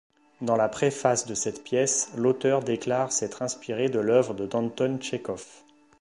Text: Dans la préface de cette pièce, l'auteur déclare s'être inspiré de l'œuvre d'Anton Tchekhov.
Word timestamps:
Dans 0.41 0.55
la 0.55 0.67
préface 0.67 1.27
de 1.27 1.35
cette 1.35 1.63
pièce, 1.63 2.09
l'auteur 2.17 2.63
déclare 2.63 3.11
s'être 3.11 3.43
inspiré 3.43 3.87
de 3.87 3.99
l'œuvre 3.99 4.33
d'Anton 4.33 4.97
Tchekhov. 4.99 5.45